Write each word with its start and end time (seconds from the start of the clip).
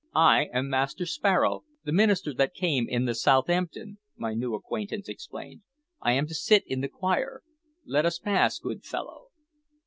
"I 0.15 0.45
am 0.51 0.67
Master 0.67 1.05
Sparrow, 1.05 1.63
the 1.83 1.91
minister 1.91 2.33
that 2.33 2.55
came 2.55 2.89
in 2.89 3.05
the 3.05 3.13
Southampton," 3.13 3.99
my 4.17 4.33
new 4.33 4.55
acquaintance 4.55 5.07
explained. 5.07 5.61
"I 6.01 6.13
am 6.13 6.25
to 6.25 6.33
sit 6.33 6.63
in 6.65 6.81
the 6.81 6.87
choir. 6.89 7.43
Let 7.85 8.07
us 8.07 8.17
pass, 8.17 8.57
good 8.57 8.83
fellow." 8.83 9.25